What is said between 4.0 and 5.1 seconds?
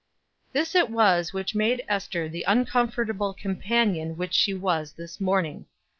which she was